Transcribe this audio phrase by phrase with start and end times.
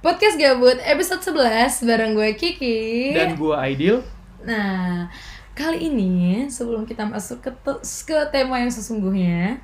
[0.00, 3.12] Podcast Gabut episode 11 bareng gue Kiki.
[3.12, 4.00] Dan gua Aidil.
[4.40, 5.12] Nah,
[5.52, 9.60] kali ini sebelum kita masuk ke, te- ke tema yang sesungguhnya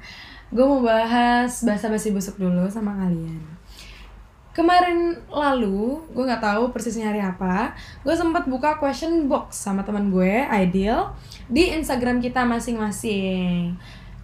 [0.53, 3.41] Gue mau bahas bahasa basi busuk dulu sama kalian.
[4.53, 7.73] Kemarin lalu, gue nggak tahu persisnya hari apa
[8.05, 11.17] Gue sempat buka question box sama teman gue, Aidil
[11.49, 13.73] Di Instagram kita masing-masing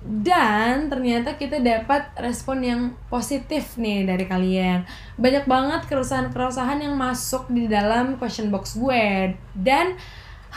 [0.02, 4.82] dan ternyata kita dapat respon yang positif nih dari kalian
[5.14, 9.94] Banyak banget keresahan-keresahan yang masuk di dalam question box gue Dan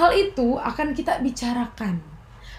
[0.02, 2.02] hal itu akan kita bicarakan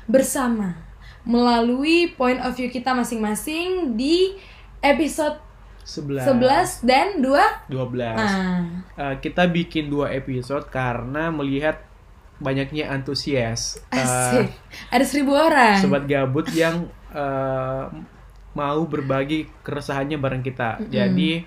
[0.07, 0.79] bersama
[1.27, 4.39] Melalui point of view kita masing-masing di
[4.79, 5.43] episode
[5.83, 6.83] 11.
[6.83, 8.15] 11 dan 2 12.
[8.15, 8.63] Nah,
[8.97, 11.85] Eh, kita bikin dua episode karena melihat
[12.37, 13.81] banyaknya antusias.
[13.93, 14.49] eh, asik
[14.93, 17.85] Ada seribu orang sobat gabut yang eh,
[18.57, 20.81] mau berbagi keresahannya bareng kita.
[20.89, 21.45] Jadi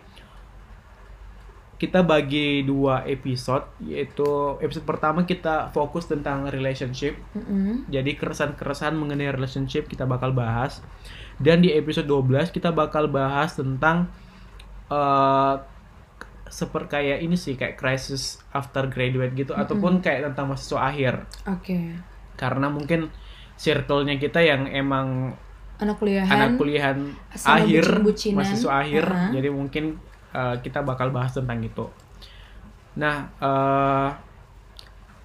[1.79, 7.87] kita bagi dua episode yaitu episode pertama kita fokus tentang relationship Mm-mm.
[7.87, 10.83] Jadi keresahan-keresahan mengenai relationship kita bakal bahas.
[11.39, 14.11] Dan di episode 12 kita bakal bahas tentang
[14.91, 15.55] eh
[16.49, 21.13] seperti kayak ini sih kayak crisis after graduate gitu ataupun kayak tentang mahasiswa akhir.
[21.45, 21.95] Oke
[22.33, 23.13] Karena mungkin
[23.59, 25.37] circle-nya kita yang emang
[25.79, 26.97] Anak kuliahan anak kuliahan
[27.31, 28.35] akhir, bucin-bucinan.
[28.43, 29.05] mahasiswa akhir.
[29.07, 29.31] Uh-huh.
[29.39, 29.85] Jadi mungkin
[30.35, 31.87] eh, kita bakal bahas tentang itu.
[32.99, 34.09] Nah, eh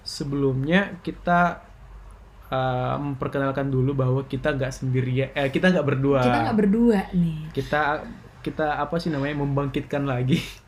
[0.05, 1.59] sebelumnya kita
[2.47, 6.23] eh, memperkenalkan dulu bahwa kita nggak sendirian, eh kita nggak berdua.
[6.23, 8.07] Kita nggak berdua nih kita
[8.45, 10.39] kita apa sih namanya membangkitkan lagi.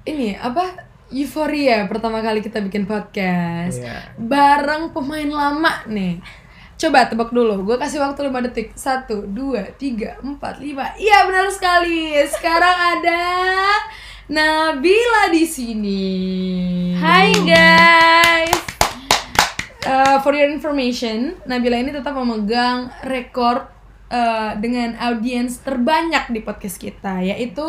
[0.00, 0.64] Ini apa
[1.12, 4.16] Euforia pertama kali kita bikin podcast Iya.
[4.16, 6.22] bareng pemain lama nih.
[6.80, 8.72] Coba tebak dulu, gue kasih waktu 5 detik.
[8.72, 10.96] 1, 2, 3, 4, 5.
[10.96, 12.16] Iya benar sekali.
[12.24, 13.20] Sekarang ada
[14.32, 16.04] Nabila di sini.
[16.96, 18.56] Hai guys.
[19.84, 23.68] Uh, for your information, Nabila ini tetap memegang rekor
[24.08, 27.66] uh, dengan audiens terbanyak di podcast kita, yaitu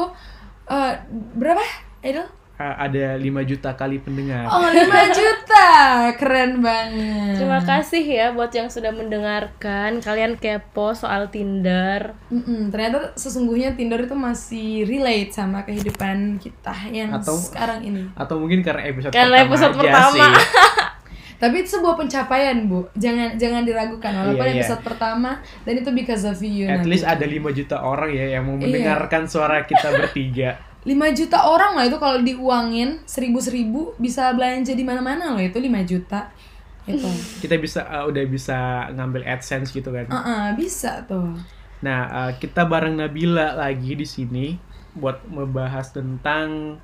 [0.71, 0.93] uh,
[1.35, 1.90] berapa?
[2.01, 2.27] Idol?
[2.53, 4.45] Eh, ada 5 juta kali pendengar.
[4.45, 4.77] Oh, 5
[5.17, 5.67] juta.
[6.13, 7.33] Keren banget.
[7.35, 9.97] Terima kasih ya buat yang sudah mendengarkan.
[9.97, 12.13] Kalian kepo soal Tinder.
[12.27, 18.05] Mm-mm, ternyata sesungguhnya Tinder itu masih relate sama kehidupan kita yang Atau- sekarang ini.
[18.13, 20.11] Atau mungkin karena episode Karena pertama episode pertama.
[20.13, 20.21] sih.
[21.41, 22.85] Tapi itu sebuah pencapaian, Bu.
[22.93, 24.61] Jangan jangan diragukan walaupun Iya, iya.
[24.61, 26.69] episode pertama dan itu because of you.
[26.69, 26.93] At Nabila.
[26.93, 28.61] least ada 5 juta orang ya yang mau Iya.
[28.61, 30.61] mendengarkan suara kita bertiga.
[30.81, 35.69] 5 juta orang lah itu kalau diuangin seribu-seribu bisa belanja di mana-mana loh itu 5
[35.85, 36.33] juta
[36.89, 37.05] itu
[37.45, 40.09] Kita bisa eh, udah bisa ngambil AdSense gitu kan.
[40.09, 41.37] Heeh, bisa tuh
[41.81, 44.57] Nah, eh, kita bareng Nabila lagi di sini
[44.93, 46.77] buat membahas tentang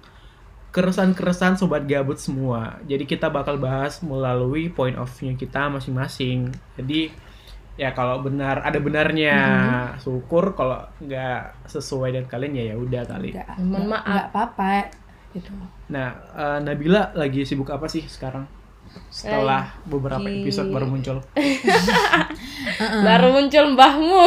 [0.74, 2.78] keresahan-keresahan sobat gabut semua.
[2.86, 6.54] Jadi kita bakal bahas melalui point of view kita masing-masing.
[6.78, 7.14] Jadi
[7.78, 9.36] ya kalau benar ada benarnya
[9.98, 13.30] syukur kalau nggak sesuai dengan kalian ya ya udah kali.
[13.32, 14.04] Nggak- Mohon maaf.
[14.04, 14.72] nggak apa-apa
[15.32, 15.52] gitu
[15.88, 18.44] Nah, eh, Nabila lagi sibuk apa sih sekarang?
[19.08, 21.22] Setelah beberapa Lagi- episode baru muncul.
[23.04, 24.24] Baru muncul mbahmu.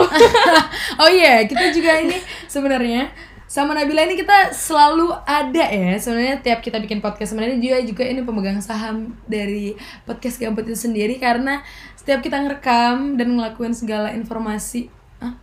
[1.02, 2.16] oh iya kita juga ini
[2.46, 3.10] sebenarnya
[3.44, 8.04] sama Nabila ini kita selalu ada ya sebenarnya tiap kita bikin podcast sebenarnya juga juga
[8.06, 9.74] ini pemegang saham dari
[10.06, 11.58] podcast gabut itu sendiri karena
[12.00, 14.88] setiap kita ngerekam dan ngelakuin segala informasi
[15.20, 15.36] ah,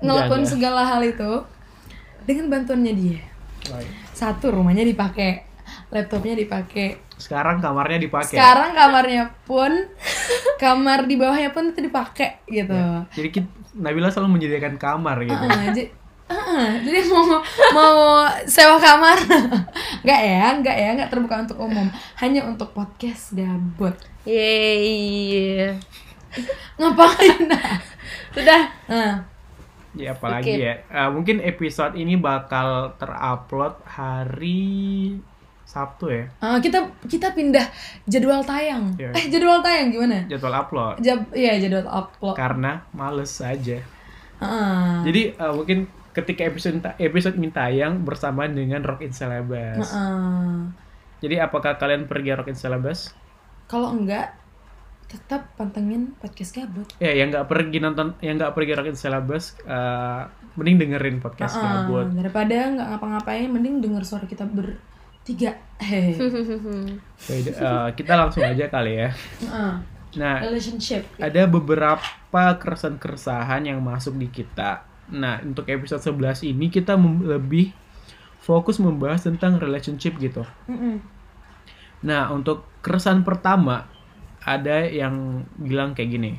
[0.00, 1.46] ngelakuin segala hal itu
[2.20, 3.22] dengan bantuannya dia
[3.64, 3.86] Baik.
[4.10, 5.46] satu rumahnya dipakai
[5.88, 8.32] laptopnya dipakai Sekarang kamarnya dipakai.
[8.32, 9.70] sekarang kamarnya pun
[10.56, 12.74] kamar di bawahnya pun itu dipakai gitu
[13.12, 15.38] Jadi kit- Nabila selalu menyediakan kamar gitu.
[15.38, 15.86] Heeh,
[16.30, 17.42] jadi heeh, jadi mau
[17.74, 17.94] mau
[18.46, 19.18] sewa kamar
[20.06, 25.74] nggak ya nggak ya nggak terbuka untuk umum hanya untuk podcast gabut Yeay.
[26.76, 27.38] ngapain
[28.30, 28.62] Sudah.
[28.86, 29.26] nah,
[29.90, 30.62] Ya apalagi Oke.
[30.62, 30.74] ya.
[30.86, 35.18] Eh, mungkin episode ini bakal terupload hari
[35.66, 36.24] Sabtu ya.
[36.30, 37.66] eh, kita kita pindah
[38.04, 39.10] jadwal tayang Iya.
[39.10, 41.02] eh jadwal tayang gimana Jadwal upload.
[41.02, 43.82] Jab, iya jadwal upload Karena males aja.
[44.38, 44.90] Heeh.
[45.04, 49.86] Jadi eh, mungkin ketika episode episode ini tayang bersamaan dengan Rock in Celebes.
[49.86, 50.58] Heeh.
[51.20, 53.12] Jadi apakah kalian pergi Rock in Celebes?
[53.64, 54.34] kalau enggak
[55.06, 59.54] tetap pantengin podcast gabut Ya, yang nggak pergi nonton, yang nggak pergi Rock in Celebes,
[59.62, 60.22] eh,
[60.54, 62.10] mending dengerin podcast Heeh, gabut.
[62.10, 65.54] daripada nggak ngapa-ngapain mending denger suara kita bertiga
[65.86, 69.14] hehehe Oke, eh, kita langsung aja kali ya.
[69.38, 69.74] Heeh.
[70.18, 72.02] Nah, relationship ada beberapa
[72.58, 74.82] keresahan-keresahan yang masuk di kita.
[75.10, 77.74] Nah, untuk episode 11 ini kita lebih
[78.40, 80.46] fokus membahas tentang relationship gitu.
[80.70, 81.02] Mm-mm.
[82.06, 83.90] Nah, untuk keresahan pertama
[84.40, 86.32] ada yang bilang kayak gini.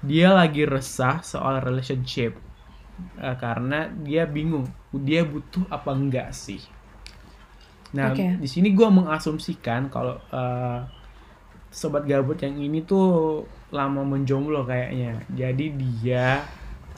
[0.00, 2.38] Dia lagi resah soal relationship
[3.20, 6.60] Eh, karena dia bingung dia butuh apa enggak sih.
[7.96, 8.38] Nah, Oke.
[8.38, 10.80] di sini gua mengasumsikan kalau eh,
[11.70, 15.20] sobat gabut yang ini tuh lama menjomblo kayaknya.
[15.32, 16.44] Jadi dia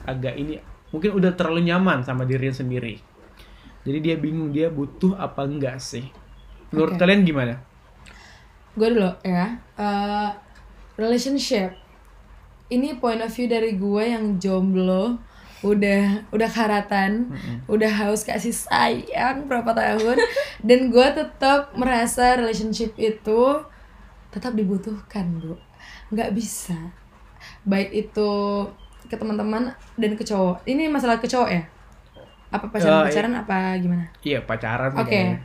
[0.06, 0.58] agak ini
[0.92, 3.00] mungkin udah terlalu nyaman sama dirinya sendiri.
[3.82, 6.06] Jadi dia bingung dia butuh apa enggak sih.
[6.70, 7.00] Menurut Oke.
[7.02, 7.72] kalian gimana?
[8.72, 10.30] gue dulu ya Eh,
[10.94, 11.74] relationship
[12.70, 15.18] ini point of view dari gue yang jomblo
[15.62, 17.34] udah udah karatan
[17.70, 20.18] udah haus kasih sayang berapa tahun
[20.68, 23.62] dan gue tetap merasa relationship itu
[24.30, 25.54] tetap dibutuhkan bu
[26.14, 26.94] nggak bisa
[27.66, 28.30] baik itu
[29.12, 29.68] ke teman-teman
[30.00, 31.62] dan ke cowok ini masalah ke cowok ya
[32.52, 35.08] apa pacaran pacaran apa gimana Iya pacaran Oke.
[35.08, 35.40] kayaknya.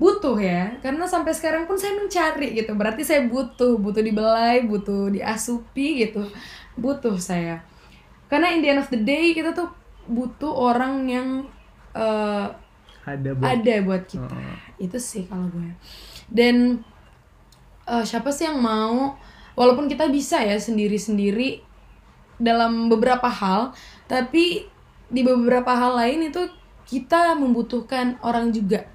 [0.00, 2.72] Butuh ya, karena sampai sekarang pun saya mencari gitu.
[2.72, 6.24] Berarti saya butuh, butuh dibelai, butuh diasupi gitu.
[6.80, 7.60] Butuh saya.
[8.32, 9.68] Karena in the end of the day kita tuh
[10.08, 11.28] butuh orang yang
[11.92, 12.46] eh,
[13.04, 14.32] Ada buat ada buat kita.
[14.32, 14.88] Heeh.
[14.88, 15.76] Itu sih kalau gue.
[16.32, 16.80] Dan
[17.84, 19.20] eh, siapa sih yang mau
[19.52, 21.60] walaupun kita bisa ya sendiri-sendiri
[22.40, 23.76] dalam beberapa hal,
[24.08, 24.64] tapi
[25.12, 26.48] di beberapa hal lain itu
[26.88, 28.88] kita membutuhkan orang juga.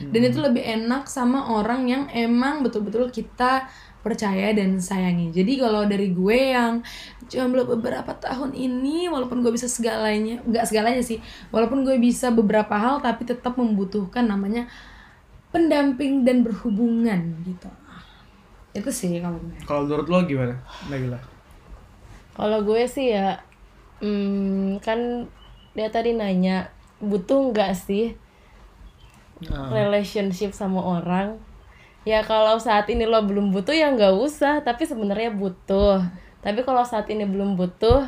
[0.00, 3.68] Dan itu lebih enak sama orang yang emang betul-betul kita
[4.00, 5.30] percaya dan sayangi.
[5.30, 6.80] Jadi kalau dari gue yang
[7.28, 11.22] jomblo beberapa tahun ini, walaupun gue bisa segalanya, nggak segalanya sih,
[11.54, 14.66] walaupun gue bisa beberapa hal, tapi tetap membutuhkan namanya
[15.54, 17.70] pendamping dan berhubungan gitu.
[18.72, 19.60] Itu sih kalau gue.
[19.68, 20.56] Kalau menurut lo gimana,
[20.88, 21.20] Nabila?
[22.32, 23.40] Kalau gue sih ya,
[24.00, 25.28] hmm, kan
[25.72, 26.68] dia tadi nanya
[26.98, 28.14] butuh nggak sih
[29.42, 31.34] Nah, relationship sama orang?
[32.02, 35.98] Ya kalau saat ini lo belum butuh ya nggak usah, tapi sebenarnya butuh.
[36.38, 38.06] Tapi kalau saat ini belum butuh,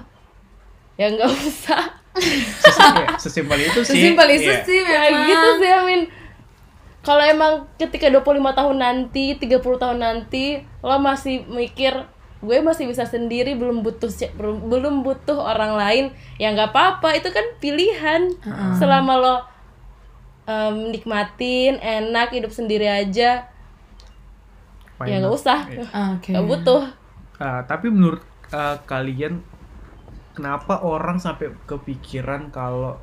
[0.94, 1.82] ya nggak usah.
[2.14, 3.98] ya, sesimpel itu sih.
[3.98, 4.62] Sesimpel itu Iya.
[4.62, 5.26] sih Kayak memang.
[5.26, 6.00] gitu sih Amin.
[7.02, 8.22] Kalau emang ketika 25
[8.54, 10.44] tahun nanti, 30 tahun nanti
[10.80, 11.92] lo masih mikir
[12.44, 16.04] gue masih bisa sendiri belum butuh belum belum butuh orang lain
[16.36, 17.16] ya nggak apa-apa.
[17.16, 18.36] Itu kan pilihan.
[18.76, 19.36] Selama lo
[20.44, 23.48] em, nikmatin enak hidup sendiri aja
[24.98, 25.58] Why ya nggak usah.
[25.66, 25.84] Iya.
[26.16, 26.30] Oke.
[26.30, 26.82] nggak butuh.
[27.42, 28.22] Ah, tapi menurut
[28.54, 29.42] ah, kalian
[30.38, 32.98] kenapa orang sampai kepikiran kalau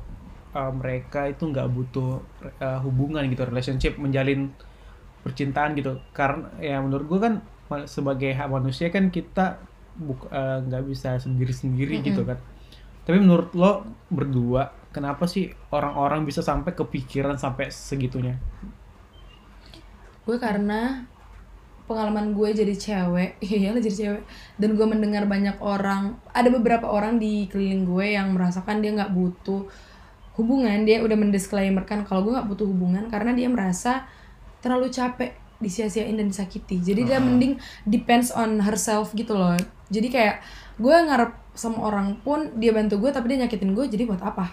[0.56, 2.24] ah, mereka itu nggak butuh
[2.60, 4.56] ah, hubungan gitu relationship menjalin
[5.20, 6.00] percintaan gitu?
[6.16, 7.34] Karena ya menurut gue kan
[7.88, 9.60] sebagai hak manusia kan kita
[10.32, 12.38] ah, nggak bisa sendiri sendiri gitu kan.
[13.02, 18.38] Tapi menurut lo berdua kenapa sih orang-orang bisa sampai kepikiran sampai segitunya?
[20.22, 21.02] Gue karena
[21.90, 24.22] pengalaman gue jadi cewek iya lah jadi cewek.
[24.60, 29.10] Dan gue mendengar banyak orang ada beberapa orang di keliling gue yang merasakan dia nggak
[29.10, 29.66] butuh
[30.32, 34.08] hubungan dia udah mendisklaimerkan kalau gue nggak butuh hubungan karena dia merasa
[34.64, 36.82] terlalu capek disia-siain dan disakiti.
[36.82, 37.56] Jadi dia mending
[37.86, 39.54] depends on herself gitu loh.
[39.88, 40.42] Jadi kayak
[40.76, 44.50] gue ngarep sama orang pun dia bantu gue tapi dia nyakitin gue jadi buat apa?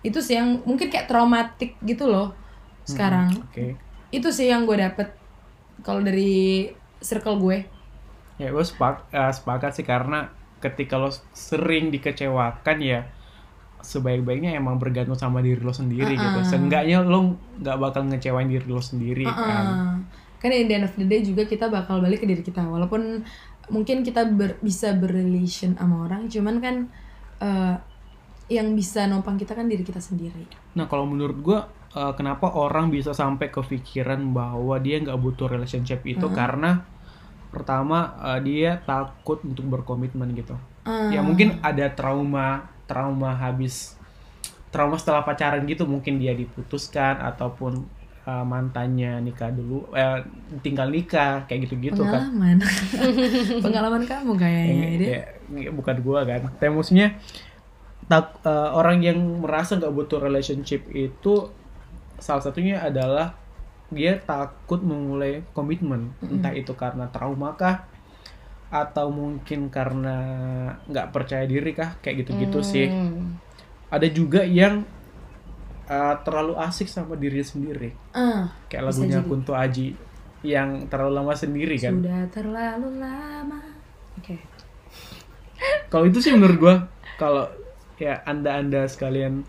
[0.00, 2.32] Itu sih yang mungkin kayak traumatik gitu loh
[2.86, 3.34] sekarang.
[3.50, 3.76] Oke.
[4.14, 5.12] Itu sih yang gue dapet
[5.82, 6.70] kalau dari
[7.02, 7.66] circle gue.
[8.40, 10.30] Ya gue sepak, eh, sepakat sih karena
[10.62, 13.04] ketika lo sering dikecewakan ya
[13.86, 16.40] sebaik-baiknya emang bergantung sama diri lo sendiri gitu.
[16.46, 19.36] Seenggaknya lo nggak bakal ngecewain diri lo sendiri kan.
[19.36, 19.66] Ah, kan
[20.44, 23.24] in the end of the day juga kita bakal balik ke diri kita walaupun
[23.72, 26.76] mungkin kita ber- bisa berrelation sama orang cuman kan
[27.42, 27.74] eh,
[28.46, 31.58] yang bisa nopang kita kan diri kita sendiri Nah kalau menurut gue
[31.96, 36.84] eh, kenapa orang bisa sampai kepikiran bahwa dia nggak butuh relationship itu karena
[37.48, 40.54] pertama eh, dia takut untuk berkomitmen gitu.
[40.84, 41.08] Ah.
[41.08, 43.96] Ya mungkin ada trauma trauma habis
[44.70, 47.88] trauma setelah pacaran gitu mungkin dia diputuskan ataupun
[48.26, 50.20] eh, mantannya nikah dulu eh,
[50.60, 52.26] tinggal nikah kayak gitu-gitu kan.
[52.26, 52.56] pengalaman
[53.64, 55.20] pengalaman kamu kayaknya ya,
[55.70, 56.50] bukan gua kan.
[56.58, 57.16] Tapi maksudnya
[58.06, 61.50] tak eh, orang yang merasa nggak butuh relationship itu
[62.18, 63.34] salah satunya adalah
[63.90, 67.86] dia takut memulai komitmen entah itu karena trauma kah
[68.66, 70.16] atau mungkin karena
[70.90, 73.38] nggak percaya diri kah kayak gitu-gitu sih Hmm.
[73.86, 74.82] ada juga yang
[75.86, 77.94] eh, terlalu asik sama diri sendiri.
[78.10, 79.26] Ah, kayak lagunya jadi.
[79.26, 79.94] Kunto Aji
[80.42, 81.96] yang terlalu lama sendiri kan.
[81.96, 83.60] Sudah terlalu lama.
[84.16, 84.36] Oke.
[85.86, 86.74] Kalau itu sih menurut gua
[87.16, 87.48] kalau
[87.96, 89.42] ya anda anda sekalian.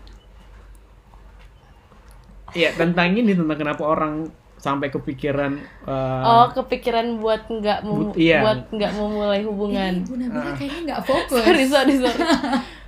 [2.50, 5.54] Iya tentang ini tentang kenapa orang sampai kepikiran
[5.84, 8.42] uh, oh kepikiran buat nggak mem- But- iya.
[8.42, 10.02] buat nggak memulai hubungan.
[10.02, 11.44] Bu Nabila kayaknya nggak fokus.
[11.44, 12.18] sorry sorry sorry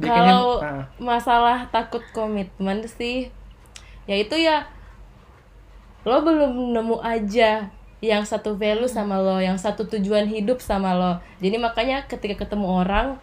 [0.00, 3.28] kalau ah, masalah takut komitmen sih
[4.08, 4.66] ya itu ya
[6.02, 7.68] lo belum nemu aja
[8.00, 11.12] yang satu value sama lo yang satu tujuan hidup sama lo.
[11.44, 13.20] Jadi makanya ketika ketemu orang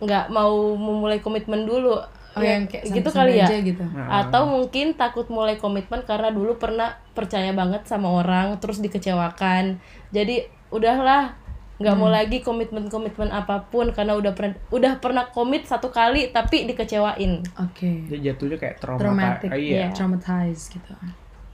[0.00, 2.00] nggak mau memulai komitmen dulu.
[2.36, 3.48] Oh, Ya, yang kayak gitu kali ya.
[3.48, 3.80] aja gitu.
[3.96, 9.80] ah, atau mungkin takut mulai komitmen karena dulu pernah percaya banget sama orang terus dikecewakan.
[10.12, 11.36] Jadi udahlah
[11.76, 16.32] nggak mau lagi komitmen komitmen apa pun karena udah pernah udah pernah komit satu kali
[16.32, 18.08] tapi dikecewain Oke.
[18.08, 19.48] dia jatuhnya kayak trauma Traumatic.
[19.52, 19.86] ah, iya Iya.
[19.92, 20.92] Traumatized gitu.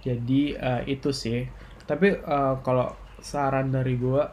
[0.01, 1.51] jadi eh, itu sih
[1.85, 4.31] tapi eh, kalau saran dari gua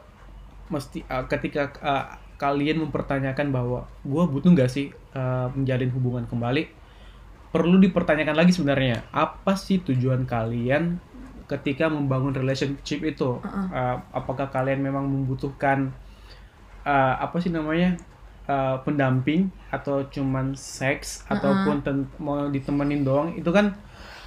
[0.69, 2.05] mesti eh, ketika eh,
[2.37, 6.69] kalian mempertanyakan bahwa gua butuh nggak sih eh, menjalin hubungan kembali
[7.49, 11.01] perlu dipertanyakan lagi sebenarnya apa sih tujuan kalian
[11.49, 13.41] ketika membangun relationship itu.
[13.73, 15.89] Eh, apakah kalian memang membutuhkan
[16.85, 17.97] eh, apa sih namanya
[18.47, 23.33] eh, pendamping atau cuman seks ataupun ten- mau ditemenin doang?
[23.33, 23.73] Itu kan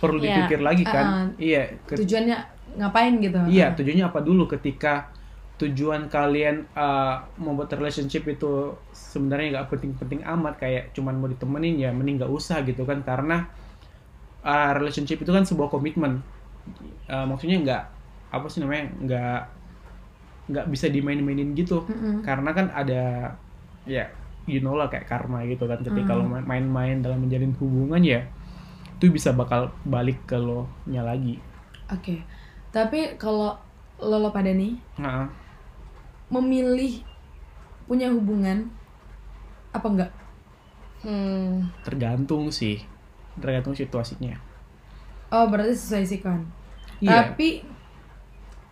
[0.02, 0.26] perlu Iya.
[0.46, 1.30] dipikir lagi kan?
[1.38, 2.36] Iya ke- Tujuannya
[2.78, 3.38] ngapain gitu?
[3.46, 5.10] Iya, tujuannya apa dulu ketika
[5.60, 11.94] tujuan kalian uh, membuat relationship itu sebenarnya nggak penting-penting amat kayak cuman mau ditemenin ya
[11.94, 13.06] mending nggak usah gitu kan?
[13.06, 13.46] Karena
[14.42, 16.22] uh, relationship itu kan sebuah komitmen
[17.10, 17.82] Uh, maksudnya nggak
[18.32, 19.40] apa sih namanya nggak
[20.52, 21.84] nggak bisa dimain-mainin gitu.
[22.22, 23.32] Karena kan ada
[23.86, 24.06] ya
[24.46, 25.78] you know lah kayak karma gitu kan.
[25.82, 28.22] Ketika lo main- main-main dalam menjalin hubungan ya
[28.98, 31.42] itu bisa bakal balik ke lo nya lagi.
[31.90, 32.22] Oke.
[32.70, 33.58] Tapi kalau
[33.98, 35.26] lo, lo pada nih Nah,
[36.30, 37.02] memilih
[37.90, 38.70] punya hubungan
[39.74, 40.12] apa enggak?
[41.02, 42.78] hmm, tergantung sih.
[43.42, 44.51] Tergantung situasinya
[45.32, 46.44] Oh berarti sesuai sikon.
[47.00, 47.32] Iya.
[47.32, 47.64] Tapi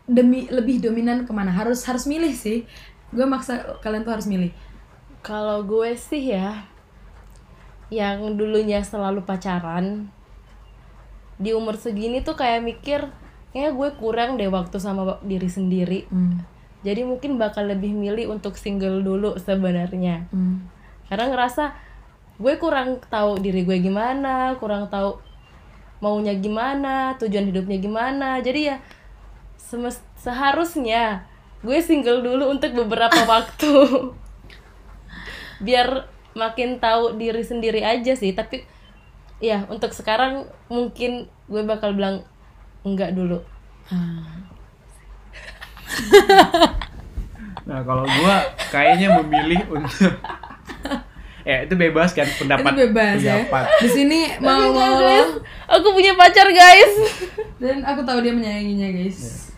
[0.04, 1.50] demi lebih dominan ke mana?
[1.50, 2.68] Harus harus milih sih.
[3.08, 4.52] Gue maksa kalian tuh harus milih.
[5.20, 6.64] kalau gue sih ya
[7.92, 10.08] yang dulunya selalu pacaran
[11.36, 13.00] di umur segini tuh kayak mikir
[13.50, 16.40] kayak gue kurang deh waktu sama diri sendiri Hmm.
[16.80, 20.64] jadi mungkin bakal lebih milih untuk single dulu sebenarnya Hmm.
[21.08, 21.76] karena ngerasa
[22.36, 25.20] gue kurang tahu diri gue gimana kurang tahu
[26.00, 28.40] maunya gimana tujuan hidupnya gimana.
[28.40, 28.76] Jadi ya
[30.20, 31.24] seharusnya
[31.60, 33.72] gue single dulu untuk beberapa waktu.
[35.60, 38.32] Biar makin tahu diri sendiri aja sih.
[38.32, 38.64] Tapi
[39.40, 42.24] ya untuk sekarang mungkin gue bakal bilang
[42.82, 43.44] enggak dulu.
[47.70, 48.42] Nah, kalau gua
[48.74, 50.10] kayaknya memilih untuk
[51.46, 53.46] ya itu bebas kan pendapat Itu bebas ya.
[53.46, 53.64] pendapat.
[53.78, 55.38] Di sini mau mau
[55.70, 56.92] aku punya pacar guys.
[57.56, 59.50] Dan aku tahu dia menyayanginya guys.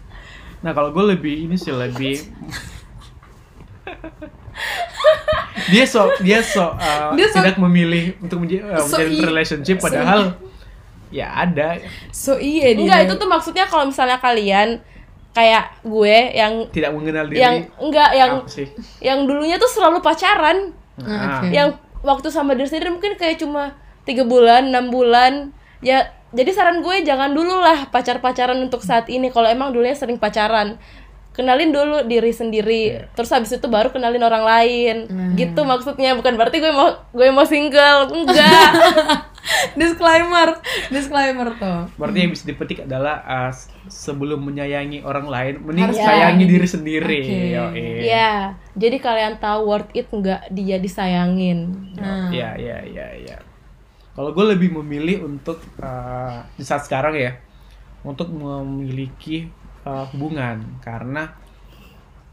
[0.60, 2.22] Nah, kalau gue lebih ini sih lebih
[5.70, 9.76] dia so dia so uh, Dia so- tidak memilih untuk menja- uh, So menjalin relationship
[9.78, 10.36] so padahal
[11.08, 11.80] ya ada.
[12.10, 12.78] So iya dia.
[12.78, 14.80] enggak itu tuh maksudnya kalau misalnya kalian
[15.32, 18.68] kayak gue yang tidak mengenal diri yang enggak yang sih?
[19.00, 20.76] yang dulunya tuh selalu pacaran.
[21.00, 21.52] Nah, Oke.
[21.52, 21.68] yang
[22.04, 23.72] waktu sama diri sendiri mungkin kayak cuma
[24.04, 29.06] tiga bulan enam bulan ya jadi saran gue jangan dulu lah pacar pacaran untuk saat
[29.12, 29.28] ini.
[29.28, 30.80] Kalau emang dulunya sering pacaran
[31.32, 33.08] kenalin dulu diri sendiri.
[33.12, 34.96] Terus habis itu baru kenalin orang lain.
[35.36, 36.16] Gitu maksudnya.
[36.16, 38.08] Bukan berarti gue mau gue mau single.
[38.08, 38.70] Enggak.
[39.74, 40.54] Disclaimer,
[40.86, 41.90] disclaimer tuh.
[41.98, 43.50] berarti yang bisa dipetik adalah uh,
[43.90, 47.20] sebelum menyayangi orang lain mending Harus sayangi diri sendiri.
[47.26, 47.50] Oke.
[47.50, 48.06] Yoi.
[48.06, 51.74] ya jadi kalian tahu worth it enggak dia disayangin?
[51.98, 52.30] Nah.
[52.30, 53.36] Ya, ya, ya, ya.
[54.12, 57.32] Kalau gue lebih memilih untuk uh, di saat sekarang ya,
[58.04, 59.48] untuk memiliki
[59.86, 61.32] uh, hubungan karena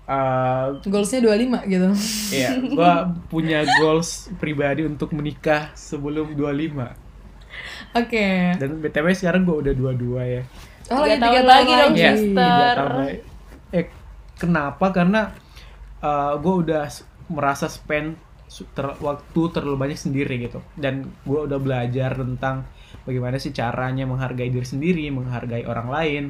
[0.10, 1.90] uh, Goalsnya 25 gitu.
[2.34, 2.94] ya gue
[3.30, 8.28] punya goals pribadi untuk menikah sebelum 25 Oke.
[8.58, 10.44] dan btw sekarang gue udah 22 ya.
[10.90, 11.94] Oh, lagi tiga tahun lagi dong.
[11.94, 13.18] Iya, lagi.
[13.70, 13.86] Eh,
[14.42, 14.90] kenapa?
[14.90, 15.30] Karena
[16.38, 16.90] gue udah
[17.30, 18.18] merasa spend
[18.50, 20.60] ter- waktu terlalu banyak sendiri gitu.
[20.74, 22.66] Dan gue udah belajar tentang
[23.06, 26.24] bagaimana sih caranya menghargai diri sendiri, menghargai orang lain,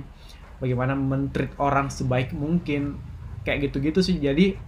[0.59, 2.99] bagaimana mentreat orang sebaik mungkin,
[3.47, 4.19] kayak gitu-gitu sih.
[4.19, 4.59] Jadi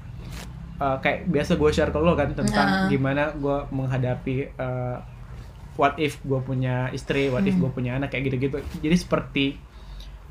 [0.79, 2.87] uh, kayak biasa gue share ke lo kan tentang Ah.
[2.87, 4.97] gimana gue menghadapi uh,
[5.75, 8.63] what if gue punya istri, what if gue punya anak kayak gitu-gitu.
[8.79, 9.45] Jadi seperti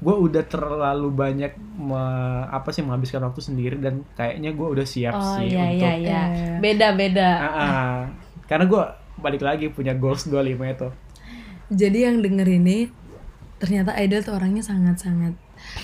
[0.00, 1.99] gue udah terlalu banyak me-
[2.47, 5.92] apa sih menghabiskan waktu sendiri dan kayaknya gue udah siap oh sih iya untuk iya
[5.95, 6.59] iya Eh.
[6.59, 7.97] beda beda Ah, ah.
[8.45, 8.83] karena gue
[9.19, 10.88] balik lagi punya goals 25 itu
[11.71, 12.88] jadi yang denger ini
[13.57, 15.37] ternyata Aida tuh orangnya sangat-sangat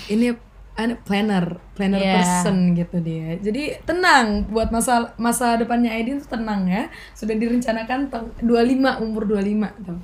[0.08, 0.32] ini
[0.75, 2.14] an- planner, planner Iya.
[2.16, 3.37] person gitu dia.
[3.38, 6.88] Jadi tenang buat masa masa depannya Aidin tuh tenang ya.
[7.12, 9.96] Sudah direncanakan teng- 25 umur 25 tuh.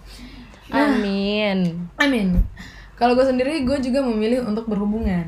[0.71, 1.89] Amin.
[1.97, 2.41] Amin.
[3.03, 5.27] Kalau gue sendiri gue juga memilih untuk berhubungan.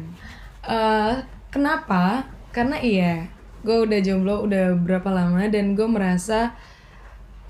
[0.62, 1.14] Eh,
[1.50, 2.23] kenapa?
[2.54, 3.26] Karena iya,
[3.66, 6.54] gue udah jomblo udah berapa lama dan gue merasa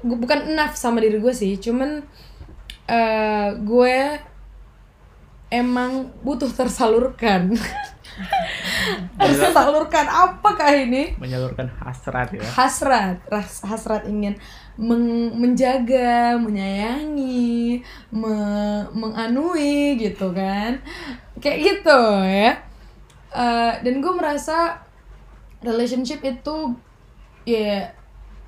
[0.00, 2.00] gue bukan enough sama diri gue sih, cuman
[2.88, 3.96] eh gue
[5.52, 7.52] emang butuh tersalurkan.
[9.18, 11.16] tersalurkan apakah ini?
[11.18, 14.38] menyalurkan hasrat ya hasrat ras- hasrat ingin
[14.78, 20.82] meng- menjaga menyayangi me- menganui gitu kan.
[21.38, 22.52] Kayak gitu ya.
[23.34, 24.78] Eh, dan gue merasa
[25.64, 26.76] relationship itu
[27.48, 27.90] ya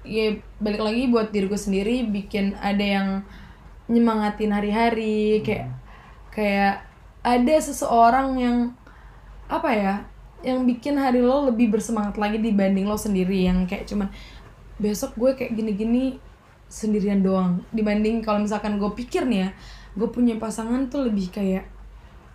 [0.07, 3.09] ya balik lagi buat diri gue sendiri bikin ada yang
[3.91, 5.75] nyemangatin hari-hari kayak
[6.31, 6.87] kayak
[7.27, 8.59] ada seseorang yang
[9.51, 9.95] apa ya
[10.47, 14.07] yang bikin hari lo lebih bersemangat lagi dibanding lo sendiri yang kayak cuman
[14.77, 16.21] besok gue kayak gini-gini
[16.67, 17.63] sendirian doang.
[17.73, 19.51] Dibanding kalau misalkan gue pikir nih ya
[19.97, 21.65] gue punya pasangan tuh lebih kayak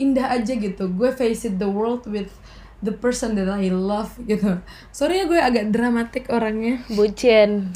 [0.01, 0.89] indah aja gitu.
[0.89, 2.33] Gue face it the world with
[2.81, 4.57] the person that I love gitu.
[4.89, 6.81] Sorry ya gue agak dramatik orangnya.
[6.91, 7.73] Bucin.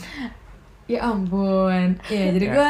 [0.86, 1.98] ya ampun.
[2.14, 2.70] Ya jadi gue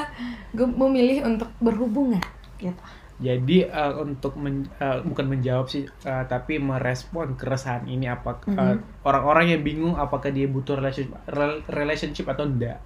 [0.56, 2.24] gue memilih untuk berhubungan
[2.60, 2.80] gitu
[3.16, 8.76] jadi eh, untuk men- eh, bukan menjawab sih eh, tapi merespon keresahan ini apa eh,
[9.02, 12.80] orang-orang yang bingung apakah dia butuh relationship, rel- relationship atau enggak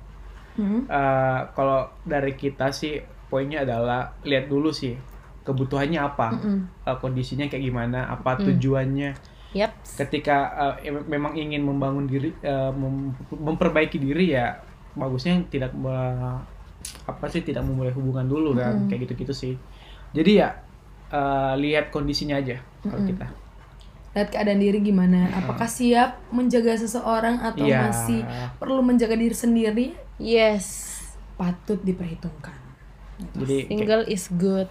[0.53, 0.83] Hmm.
[0.83, 4.91] Eh, kalau dari kita sih poinnya adalah lihat dulu sih
[5.39, 6.59] kebutuhannya apa Mm-mm.
[6.83, 9.15] eh, kondisinya kayak gimana apa tujuannya
[9.55, 9.71] Yap.
[9.95, 10.51] ketika
[10.83, 14.59] em- memang ingin membangun diri eh, mem- memperbaiki diri ya
[14.93, 16.43] bagusnya tidak me-
[17.07, 19.53] apa sih tidak memulai hubungan dulu kan kayak gitu-gitu sih
[20.13, 20.49] jadi ya
[21.13, 23.27] eh, lihat kondisinya aja kalau kita.
[24.17, 25.29] Lihat keadaan diri gimana.
[25.37, 27.87] Apakah siap menjaga seseorang atau Iya.
[27.87, 28.21] masih
[28.57, 29.87] perlu menjaga diri sendiri?
[30.19, 30.97] Yes.
[31.39, 32.51] patut diperhitungkan.
[33.39, 34.67] Jadi kayak, Single is good.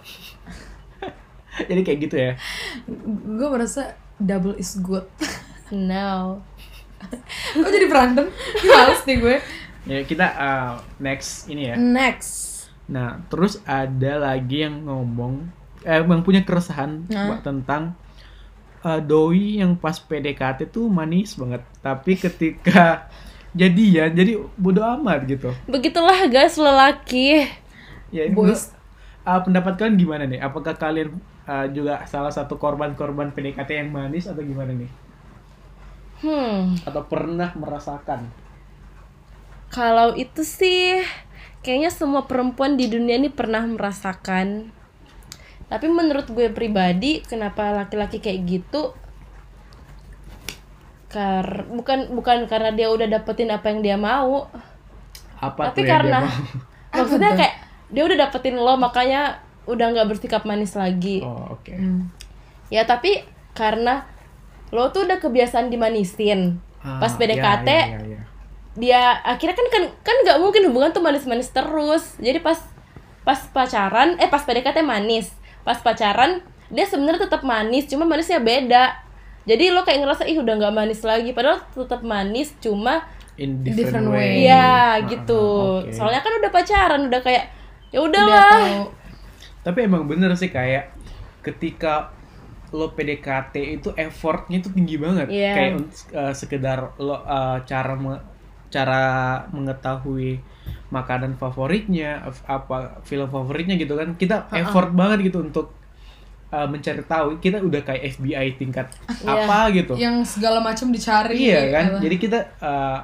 [1.69, 2.31] jadi kayak gitu ya?
[3.25, 5.09] Gue merasa double is good.
[5.73, 6.45] No.
[7.57, 8.29] kok jadi berantem?
[8.69, 9.35] Males nih gue.
[9.89, 11.75] Ya kita eh, next ini ya.
[11.77, 12.48] Next
[12.89, 15.45] Nah, terus ada lagi yang ngomong,
[15.85, 17.25] eh, yang punya keresahan Nah.
[17.29, 17.83] Mbak, tentang
[18.81, 23.05] eh, doi yang pas PDKT tuh manis banget, tapi ketika
[23.59, 25.49] jadian jadi bodo amat gitu.
[25.65, 27.45] Begitulah guys lelaki.
[28.09, 28.71] Ya, ini Boys.
[28.71, 28.77] gua-
[29.29, 30.39] eh, pendapat kalian gimana nih?
[30.41, 31.13] Apakah kalian
[31.45, 34.89] eh, juga salah satu korban-korban PDKT yang manis atau gimana nih?
[36.19, 36.75] Hmm.
[36.83, 38.27] Atau pernah merasakan?
[39.69, 41.05] Kalau itu sih
[41.63, 44.71] kayaknya semua perempuan di dunia ini pernah merasakan.
[45.69, 48.95] Tapi menurut gue pribadi, kenapa laki-laki kayak gitu?
[51.09, 54.45] Kar bukan bukan karena dia udah dapetin apa yang dia mau,
[55.41, 56.29] Apa tapi tuh yang dia karena mau?
[57.01, 57.55] maksudnya kayak
[57.89, 61.21] dia udah dapetin lo makanya udah nggak bersikap manis lagi.
[61.25, 61.73] Oh, oke.
[61.73, 62.13] Hmm.
[62.69, 63.25] Ya tapi
[63.57, 64.05] karena
[64.69, 66.61] lo tuh udah kebiasaan dimanisin.
[66.85, 68.21] Ah, Pas PDKT ya, ya, ya, ya.
[68.79, 72.57] Dia akhirnya kan kan kan nggak mungkin hubungan tuh manis-manis terus jadi pas
[73.21, 75.29] pas pacaran eh pas PDKT manis
[75.61, 76.39] pas pacaran
[76.71, 78.95] dia sebenarnya tetap manis cuma manisnya beda
[79.43, 83.03] jadi lo kayak ngerasa ih udah nggak manis lagi padahal tetap manis cuma
[83.39, 84.43] In Different different, way.
[84.43, 84.51] way.
[84.51, 85.43] ya gitu
[85.83, 85.95] oke.
[85.95, 87.45] soalnya kan udah pacaran udah kayak
[87.89, 88.83] ya udah udahlah tahu
[89.59, 90.91] Tapi emang bener sih kayak
[91.43, 92.15] ketika
[92.69, 95.27] lo PDKT itu effortnya itu tinggi banget.
[95.27, 95.51] Iya.
[95.51, 95.73] Kayak
[96.13, 98.23] uh, sekedar lo uh, cara me-
[98.69, 99.03] cara
[99.49, 100.39] mengetahui
[100.89, 104.13] makanan favoritnya, apa film favoritnya gitu kan.
[104.15, 105.73] Kita effort banget gitu untuk
[106.49, 107.37] uh, mencari tahu.
[107.37, 108.89] Kita udah kayak FBI tingkat
[109.21, 109.45] Iya.
[109.45, 109.93] apa gitu.
[109.97, 111.85] yang segala macam dicari Iya kan.
[111.89, 111.97] gitu.
[112.09, 112.99] Jadi kita uh,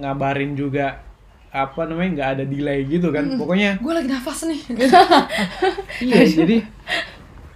[0.00, 1.00] ngabarin juga
[1.50, 3.26] apa namanya nggak ada delay gitu kan.
[3.34, 4.60] Pokoknya gue lagi nafas nih
[6.06, 6.62] iya jadi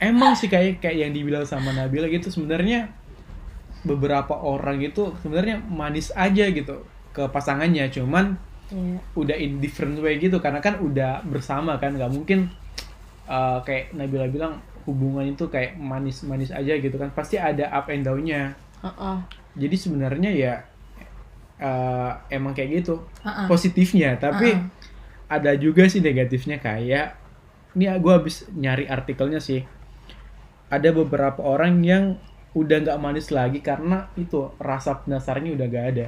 [0.03, 2.90] emang sih kayak kayak yang dibilang sama Nabila gitu sebenarnya
[3.87, 6.83] beberapa orang itu sebenarnya manis aja gitu
[7.14, 8.96] ke pasangannya cuman Iya.
[9.14, 12.48] udah in different way gitu karena kan udah bersama kan nggak mungkin
[13.29, 14.57] uh, kayak Nabila bilang
[14.88, 19.16] hubungan itu kayak manis-manis aja gitu kan pasti ada up and down-nya Heeh.
[19.55, 20.55] jadi sebenarnya ya
[21.61, 23.44] uh, emang kayak gitu Ha-ha.
[23.46, 24.68] positifnya tapi Ha-ha.
[25.29, 27.20] ada juga sih negatifnya kayak
[27.77, 29.61] ini gue habis nyari artikelnya sih
[30.72, 32.16] ada beberapa orang yang
[32.55, 36.07] udah nggak manis lagi karena itu rasa penasarannya udah gak ada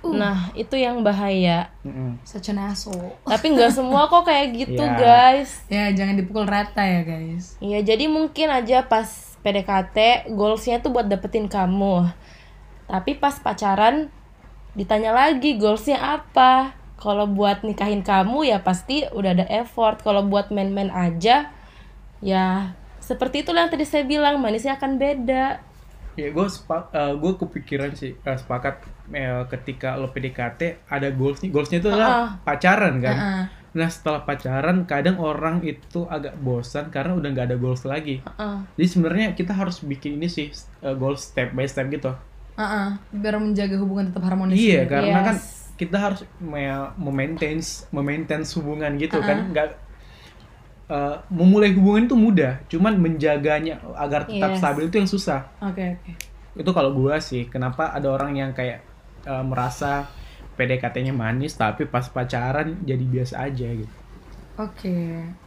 [0.00, 0.16] Uh.
[0.16, 1.68] Nah, itu yang bahaya.
[1.84, 3.20] An asshole.
[3.28, 4.96] Tapi nggak semua kok kayak gitu, Iya.
[4.96, 5.50] guys.
[5.68, 7.60] Ya, jangan dipukul rata ya, guys.
[7.60, 12.08] Iya, jadi mungkin aja pas PDKT goalsnya tuh buat dapetin kamu.
[12.88, 14.08] Tapi pas pacaran
[14.76, 16.76] ditanya lagi goalsnya apa.
[17.00, 20.04] Kalau buat nikahin kamu ya pasti udah ada effort.
[20.04, 21.48] Kalau buat main-main aja
[22.20, 25.64] ya seperti itulah yang tadi saya bilang manisnya akan beda.
[26.20, 26.46] Ya gue
[27.16, 32.28] gue kepikiran sih eh, sepakat eh, ketika lo PDKT ada goalsnya goalsnya itu adalah Ah.
[32.40, 33.16] pacaran kan.
[33.16, 33.44] Heeh.
[33.70, 38.18] Nah setelah pacaran kadang orang itu agak bosan karena udah nggak ada goals lagi.
[38.20, 38.56] Heeh.
[38.74, 42.10] Jadi sebenarnya kita harus bikin ini sih eh, goals step by step gitu.
[42.54, 42.88] Heeh.
[43.12, 44.54] Biar menjaga hubungan tetap harmonis.
[44.54, 44.90] Iya gitu.
[44.90, 45.24] karena Yes.
[45.24, 45.36] kan
[45.76, 47.56] kita harus me- memaintain
[47.90, 49.24] memaintain hubungan gitu Uh-uh.
[49.24, 49.68] kan nggak
[50.88, 54.58] eh, memulai hubungan itu mudah, cuman menjaganya agar tetap Yes.
[54.58, 55.46] stabil itu yang susah.
[55.62, 56.12] Oke, oke.
[56.52, 58.82] itu kalau gua sih kenapa ada orang yang kayak
[59.26, 60.08] eh, merasa
[60.56, 63.94] PDKT-nya manis tapi pas pacaran jadi biasa aja gitu.
[64.58, 64.92] Oke,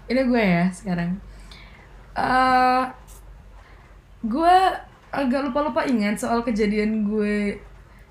[0.09, 1.11] ini gue ya sekarang.
[2.13, 2.83] eh
[4.23, 4.55] gue
[5.13, 7.59] agak lupa-lupa ingat soal kejadian gue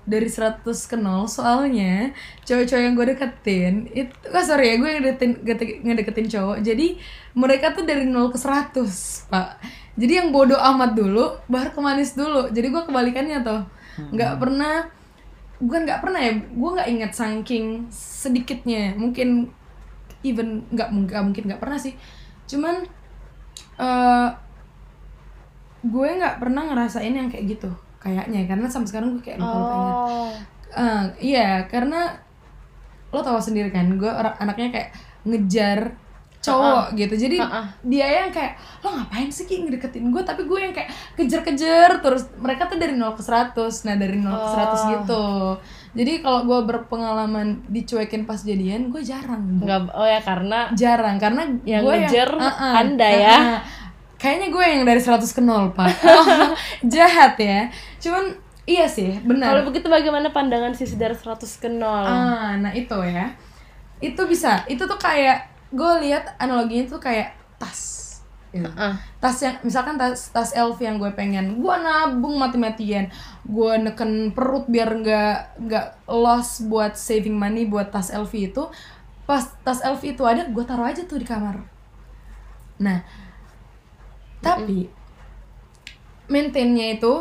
[0.03, 2.11] dari 100 ke 0 soalnya
[2.43, 6.57] cowok-cowok yang gue deketin itu oh sorry ya gue yang ngedeketin, ngedek- ngedeketin cowok.
[6.61, 6.87] Jadi
[7.33, 9.49] mereka tuh dari 0 ke 100 pak.
[9.95, 12.51] Jadi yang bodoh amat dulu baru ke manis dulu.
[12.51, 13.61] Jadi gue kebalikannya tuh
[14.11, 14.89] nggak pernah
[15.61, 18.97] bukan nggak pernah ya gue nggak ingat saking sedikitnya.
[18.97, 19.51] Mungkin
[20.23, 21.93] even nggak mungkin nggak pernah sih.
[22.49, 22.85] Cuman
[23.81, 24.29] eh
[25.83, 28.47] gue nggak pernah ngerasain yang kayak gitu kayaknya.
[28.47, 29.97] Karena sampai sekarang gue kayak lupa ingat.
[30.07, 30.31] Oh.
[30.73, 32.17] Eh, iya karena
[33.13, 34.89] lo tahu sendiri kan gue orang anaknya kayak
[35.21, 35.93] ngejar
[36.43, 37.63] cowok gitu jadi Ha-ha.
[37.81, 42.27] dia yang kayak lo ngapain sih Ki ngedeketin gue tapi gue yang kayak kejar-kejar terus
[42.35, 44.83] mereka tuh dari 0 ke 100 nah dari 0 ke 100 Oh.
[44.91, 45.25] gitu
[45.93, 49.61] jadi kalau gue berpengalaman dicuekin pas jadian gue jarang.
[49.61, 53.37] Nggak, oh ya karena jarang karena Yang gue ngejar Uh-uh, Anda ya.
[53.37, 53.59] uh-uh.
[54.17, 56.51] kayaknya gue yang dari 100 ke 0 pak Oh,
[56.93, 61.83] jahat ya cuman iya sih benar kalau begitu bagaimana pandangan sisi dari 100 ke 0?
[61.85, 63.31] Ah, nah itu ya.
[63.99, 64.63] Itu bisa.
[64.65, 67.99] Itu tuh kayak gue lihat analoginya tuh kayak tas.
[68.53, 68.69] Gitu.
[68.69, 68.93] Heeh.
[69.17, 73.09] Tas yang misalkan tas tas LV yang gue pengen, gue nabung mati-matian,
[73.41, 78.63] gue neken perut biar nggak nggak loss buat saving money buat tas LV itu.
[79.25, 81.65] Pas tas LV itu ada, gue taruh aja tuh di kamar.
[82.77, 83.01] Nah,
[84.43, 84.91] tapi
[86.27, 87.13] maintainnya itu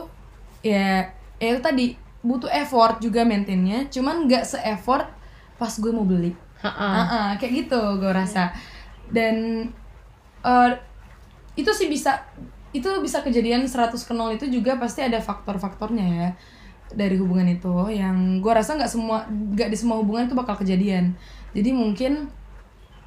[0.63, 1.11] ya
[1.43, 1.87] ya itu tadi
[2.23, 5.11] butuh effort juga maintainnya cuman nggak se-effort
[5.59, 6.95] pas gue mau beli Heeh.
[6.95, 8.55] Ah, ah, kayak gitu gue rasa.
[9.11, 9.67] Dan
[10.43, 10.71] eh,
[11.59, 12.23] itu sih bisa
[12.73, 16.29] itu bisa kejadian 100 ke 0 itu juga pasti ada faktor-faktornya ya
[16.95, 17.73] dari hubungan itu.
[17.93, 21.17] Yang gue rasa nggak semua nggak di semua hubungan itu bakal kejadian.
[21.53, 22.33] Jadi mungkin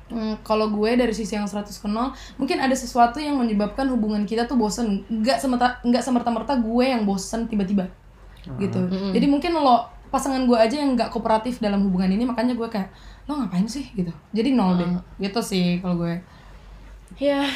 [0.06, 4.22] Hmm, kalau gue dari sisi yang 100 ke 0 mungkin ada sesuatu yang menyebabkan hubungan
[4.30, 5.02] kita tuh bosen.
[5.10, 7.90] Nggak semerta nggak semerta-merta gue yang bosen tiba-tiba.
[8.62, 8.78] Gitu.
[9.18, 12.94] Jadi mungkin lo pasangan gue aja yang nggak kooperatif dalam hubungan ini makanya gue kayak
[13.26, 14.14] lo ngapain sih gitu.
[14.34, 14.90] Jadi nol deh.
[15.18, 16.22] Gitu sih kalau gue.
[17.16, 17.48] Ya,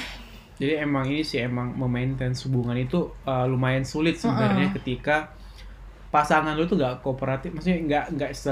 [0.60, 5.32] jadi emang ini sih emang memaintain hubungan itu uh, lumayan sulit sebenarnya ketika
[6.12, 7.56] pasangan lu tuh nggak kooperatif.
[7.56, 8.52] Maksudnya nggak nggak se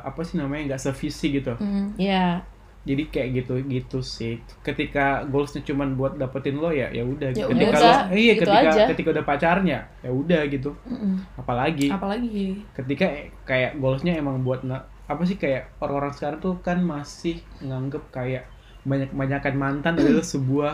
[0.00, 1.58] apa sih namanya nggak sevisi gitu.
[1.58, 1.98] Mm.
[1.98, 2.46] ya.
[2.80, 4.40] jadi kayak gitu gitu sih.
[4.64, 8.42] Ketika goalsnya cuman buat dapetin lo ya ya udah Ya ketika udah, lo iya gitu
[8.48, 8.84] ketika aja.
[8.88, 10.70] ketika udah pacarnya ya udah gitu.
[10.88, 11.14] Mm-mm.
[11.36, 12.64] apalagi apalagi.
[12.72, 13.06] ketika
[13.44, 14.64] kayak goalsnya emang buat
[15.10, 18.46] apa sih kayak orang-orang sekarang tuh kan masih nganggep kayak
[18.86, 20.72] banyak banyakan mantan adalah sebuah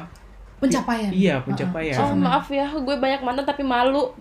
[0.60, 4.12] pencapaian iya pencapaian Oh, maaf ya, gue banyak mantan tapi malu.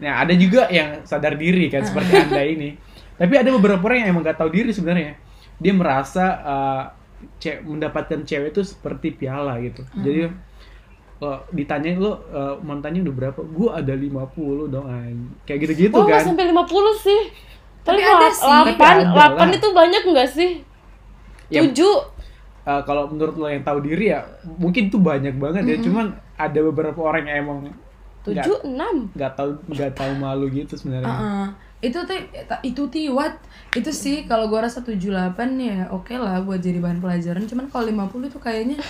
[0.00, 2.76] Nah, ada juga yang sadar diri kan seperti Anda ini.
[3.16, 5.16] Tapi ada beberapa orang yang emang gak tahu diri sebenarnya.
[5.56, 6.82] Dia merasa uh,
[7.40, 9.86] ce- mendapatkan cewek itu seperti piala gitu.
[10.04, 10.28] Jadi
[11.24, 13.40] uh, ditanyain lo uh, mantannya udah berapa?
[13.40, 14.84] Gue ada 50 dong.
[14.84, 16.28] anj." Kayak gitu-gitu oh, kan.
[16.28, 17.22] sampai 50 sih.
[17.84, 18.48] Tapi ada sih.
[18.48, 19.56] Lapan, Tapi ada lapan lah.
[19.60, 20.50] itu banyak nggak sih?
[21.52, 21.94] Ya, Tujuh.
[22.64, 24.24] uh, kalau menurut lo yang tahu diri ya
[24.56, 25.76] mungkin itu banyak banget ya.
[25.84, 27.58] Cuman ada beberapa orang yang emang
[28.24, 29.12] Tujuh, enam.
[29.12, 31.12] nggak tahu nggak tahu malu gitu sebenarnya.
[31.12, 31.48] Uh-uh.
[31.84, 32.16] itu tuh
[32.64, 33.36] itu tiwat
[33.76, 37.84] itu sih kalau gue rasa 78 ya oke lah buat jadi bahan pelajaran cuman kalau
[38.08, 38.80] 50 itu kayaknya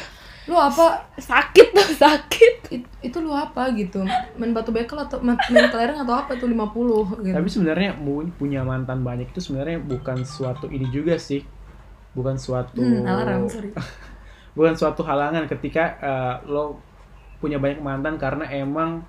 [0.44, 2.54] lu apa Sakit tuh, sakit.
[2.68, 4.04] it- itu lu apa gitu
[4.37, 8.61] main batu bekel atau main kelereng atau apa tuh 50 gitu Tapi sebenarnya mu- punya
[8.61, 11.44] mantan banyak itu sebenarnya bukan suatu ini juga sih.
[12.12, 13.72] Bukan suatu hmm, alarm sorry
[14.57, 16.78] bukan suatu halangan ketika eh, lo
[17.40, 19.02] punya banyak mantan karena emang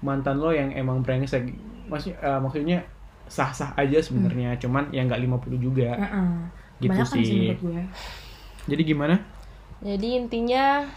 [0.00, 1.48] mantan lo yang emang brengsek.
[1.88, 2.78] Maksudnya eh, maksudnya
[3.24, 6.28] sah-sah aja sebenarnya cuman ya nggak 50 juga Heeh.
[6.76, 7.56] Gitu Kebanyakan sih.
[7.56, 7.80] gue.
[8.68, 9.16] jadi gimana
[9.84, 10.88] Jadi intinya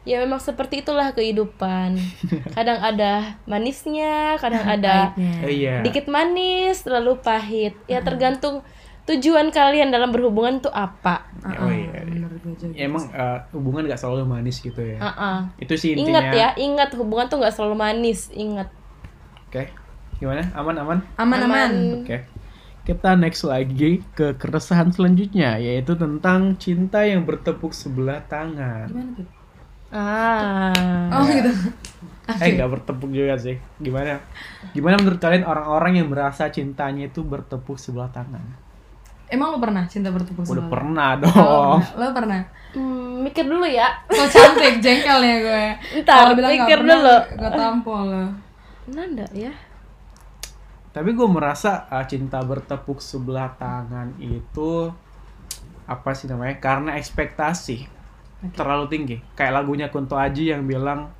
[0.00, 2.00] ya memang seperti itulah kehidupan.
[2.56, 5.34] Kadang ada manisnya, kadang ada Pahitnya.
[5.44, 7.76] Eh, iya dikit manis, lalu pahit.
[7.84, 8.64] Ya tergantung
[9.04, 11.28] tujuan kalian dalam berhubungan tuh apa.
[11.44, 12.72] oh iya Menurut gue juga.
[12.72, 15.38] Ya, emang eh, hubungan nggak selalu manis gitu ya Ah-ah.
[15.58, 18.32] itu sih intinya Ingat ya, ingat hubungan tuh nggak selalu manis.
[18.32, 18.72] Ingat.
[19.50, 19.66] oke
[20.16, 21.70] gimana aman aman Aman-aman.
[22.04, 22.22] Oke.
[22.90, 28.90] Kita next lagi ke keresahan selanjutnya yaitu tentang cinta yang bertepuk sebelah tangan.
[28.90, 29.26] Gimana tuh?
[29.90, 31.06] Ah.
[31.14, 31.50] Oh gitu.
[32.30, 33.62] Eh nggak bertepuk juga sih.
[33.78, 34.18] Gimana?
[34.74, 38.42] Gimana menurut kalian orang-orang yang merasa cintanya itu bertepuk sebelah tangan?
[39.30, 40.70] Emang lo pernah cinta bertepuk Udah sebelah?
[40.70, 41.78] pernah Oh, dong.
[41.86, 41.94] pernah.
[41.94, 42.40] Lo pernah?
[42.74, 43.86] Hmm, mikir dulu ya.
[44.10, 45.64] So cantik jengkelnya gue.
[46.02, 47.16] Ntar, Kalau bilang nggak pikir pernah, dulu.
[47.38, 48.24] Gue tampol lo.
[48.90, 49.54] Nanda ya.
[50.90, 54.90] Tapi gue merasa uh, cinta bertepuk sebelah tangan itu
[55.86, 56.58] apa sih namanya?
[56.58, 57.86] Karena ekspektasi
[58.56, 59.16] terlalu tinggi.
[59.38, 61.14] Kayak lagunya Kunto Aji yang bilang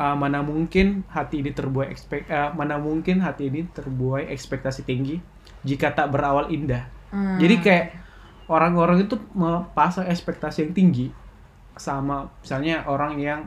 [0.00, 5.20] uh, mana mungkin hati ini terbuai ekspek uh, mana mungkin hati ini terbuai ekspektasi tinggi
[5.62, 6.88] jika tak berawal indah.
[7.12, 7.36] Hmm.
[7.38, 7.86] Jadi kayak
[8.48, 11.06] orang-orang itu mepasang ekspektasi yang tinggi
[11.78, 13.40] sama misalnya orang yang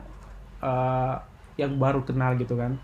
[0.64, 1.20] uh,
[1.60, 2.78] yang baru kenal gitu kan.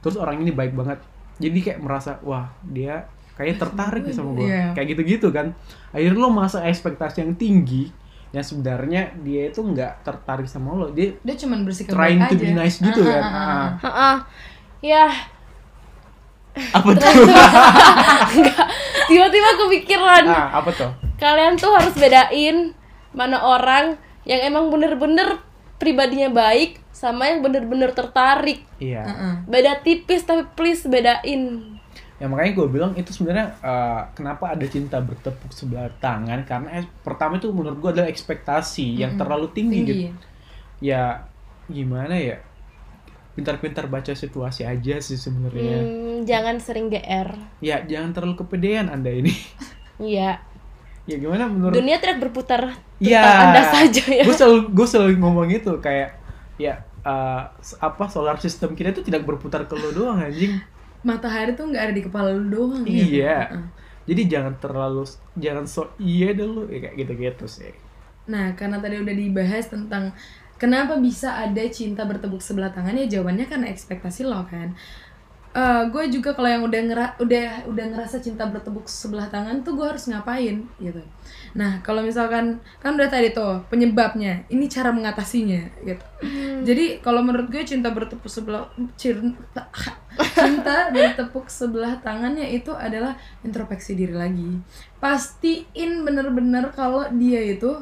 [0.00, 1.02] Terus orang ini baik banget.
[1.38, 4.46] Jadi kayak merasa wah dia kayaknya tertarik nih sama gue.
[4.46, 4.64] Iya.
[4.74, 5.54] Kayak gitu-gitu kan.
[5.90, 7.90] Akhirnya lo masa ekspektasi yang tinggi
[8.28, 10.86] yang sebenarnya dia itu nggak tertarik sama lo.
[10.90, 12.56] Dia Dia cuman bersikap trying to be aja.
[12.56, 13.22] nice gitu kan.
[13.22, 14.16] ah, ah, Ah.
[14.78, 15.10] Ya,
[16.70, 17.06] Apa tuh?
[19.08, 20.22] tiba-tiba kepikiran.
[20.26, 20.90] ah, apa tuh?
[21.16, 22.74] Kalian tuh harus bedain
[23.10, 25.38] mana orang yang emang bener-bener
[25.78, 28.66] pribadinya baik sama yang bener-bener tertarik.
[28.82, 29.06] Iya.
[29.06, 29.32] Heeh.
[29.46, 31.42] Beda tipis tapi please bedain.
[32.18, 36.90] Ya makanya gue bilang itu sebenarnya uh, kenapa ada cinta bertepuk sebelah tangan karena es-
[37.00, 39.94] pertama itu menurut gue adalah ekspektasi yang terlalu tinggi, Tinggi.
[40.02, 40.18] gitu.
[40.82, 41.30] Ya
[41.66, 42.42] gimana ya?
[43.32, 45.78] Pintar-pintar baca situasi aja sih sebenarnya.
[45.78, 47.30] Hmm, jangan sering GR.
[47.62, 49.30] Ya jangan terlalu kepedean anda ini.
[49.98, 50.42] Iya.
[51.06, 51.72] ya gimana menurut?
[51.72, 53.22] Dunia tidak berputar Iya.
[53.22, 54.24] tentang Anda saja ya.
[54.26, 56.18] Gue selalu gue selalu ngomong itu kayak
[56.54, 57.42] ya uh,
[57.82, 60.58] apa solar system kita itu tidak berputar ke lo doang anjing.
[61.02, 62.82] Matahari tuh nggak ada di kepala lu doang.
[62.86, 62.96] Iya.
[62.96, 63.22] gitu.
[63.22, 63.64] Heeh.
[64.08, 65.04] Jadi jangan terlalu
[65.36, 67.76] jangan so iya dulu ya, kayak gitu-gitu sih.
[68.28, 70.16] Nah, karena tadi udah dibahas tentang
[70.56, 74.72] kenapa bisa ada cinta bertepuk sebelah tangan ya jawabannya karena ekspektasi lo kan.
[75.88, 79.86] Gue juga kalau yang udah ngera udah udah ngerasa cinta bertepuk sebelah tangan tuh gue
[79.88, 81.02] harus ngapain gitu.
[81.56, 86.04] Nah kalau misalkan kan udah tadi tuh penyebabnya, ini cara mengatasinya gitu.
[86.62, 89.66] Jadi kalau menurut gue cinta bertepuk sebelah cinta,
[90.38, 94.60] cinta bertepuk sebelah tangannya itu adalah introspeksi diri lagi.
[95.00, 97.72] Pastiin bener-bener kalau dia itu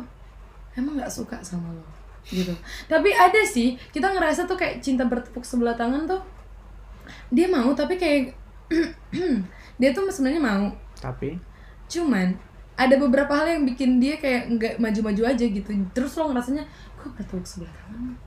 [0.79, 1.85] emang nggak suka sama lo
[2.27, 2.53] gitu
[2.91, 6.23] tapi ada sih kita ngerasa tuh kayak cinta bertepuk sebelah tangan tuh
[7.33, 8.35] dia mau tapi kayak
[9.81, 10.65] dia tuh sebenarnya mau
[10.97, 11.39] Tapi
[11.87, 12.35] cuman
[12.77, 16.67] ada beberapa hal yang bikin dia kayak nggak maju-maju aja gitu terus lo ngerasanya
[16.99, 18.19] kok bertepuk sebelah tangan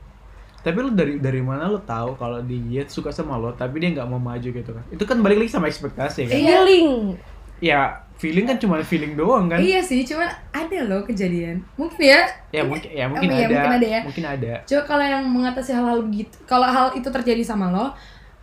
[0.60, 4.08] tapi lu dari dari mana lu tahu kalau dia suka sama lo tapi dia nggak
[4.12, 4.84] mau maju gitu kan?
[4.92, 6.36] Itu kan balik lagi sama ekspektasi kan?
[6.36, 6.60] Iya.
[6.60, 6.90] Feeling.
[7.64, 7.80] Ya
[8.20, 9.64] feeling kan cuma feeling doang kan?
[9.64, 13.48] iya sih cuman ada loh kejadian mungkin ya Ya mungkin ya mungkin iya, ada.
[13.48, 14.02] mungkin ada ya.
[14.04, 14.54] Mungkin ada.
[14.68, 17.94] Coba kalau yang mengatasi hal-hal begitu, kalau hal itu terjadi sama lo,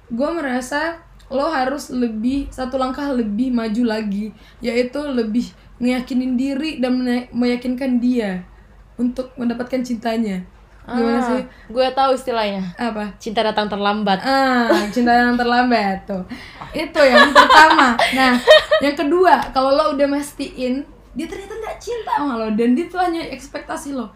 [0.08, 4.30] gue merasa lo harus lebih satu langkah lebih maju lagi,
[4.62, 5.50] yaitu lebih
[5.82, 7.02] ngeyakinin diri dan
[7.34, 8.46] meyakinkan dia
[8.94, 10.40] untuk mendapatkan cintanya.
[10.86, 11.42] Gimana Ah, sih?
[11.66, 12.62] Gue tahu istilahnya.
[12.78, 13.10] Apa?
[13.18, 14.22] Cinta datang terlambat.
[14.22, 16.22] Ah, cinta yang terlambat tuh.
[16.70, 17.98] Itu yang pertama.
[18.14, 18.38] Nah,
[18.78, 23.02] yang kedua, kalau lo udah mastiin dia ternyata nggak cinta sama lo dan dia tuh
[23.02, 24.06] hanya ekspektasi lo.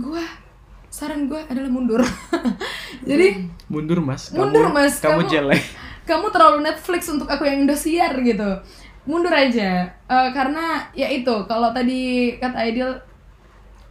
[0.00, 0.22] Gua
[0.88, 2.02] saran gua adalah mundur.
[3.08, 4.32] Jadi Mundur mas.
[4.32, 4.96] Mundur, Mas.
[4.98, 5.62] Kamu, Kamu- jelek.
[6.08, 8.64] kamu terlalu Netflix untuk aku yang Indosiar gitu.
[9.04, 9.92] Mundur aja.
[9.92, 12.96] Eh, karena ya itu, kalau tadi kata Aidil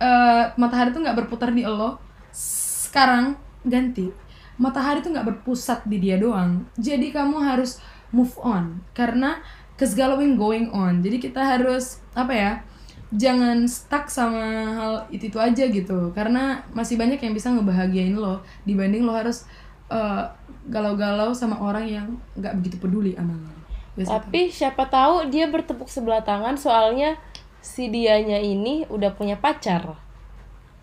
[0.02, 2.02] eh, matahari tuh nggak berputar di lo.
[2.34, 4.10] Sekarang ganti.
[4.58, 6.66] Matahari tuh nggak berpusat di dia doang.
[6.82, 7.78] Jadi kamu harus
[8.10, 9.38] move on karena
[9.78, 11.06] kegalauan going on.
[11.06, 12.52] Jadi kita harus apa ya?
[13.16, 14.44] Jangan stuck sama
[14.76, 16.12] hal itu itu aja gitu.
[16.12, 19.48] Karena masih banyak yang bisa ngebahagiain lo dibanding lo harus
[19.88, 20.24] eh,
[20.68, 23.52] galau-galau sama orang yang nggak begitu peduli sama lo.
[23.96, 27.16] Biasa Tapi siapa tahu dia bertepuk sebelah tangan soalnya
[27.64, 29.98] si dianya ini udah punya pacar.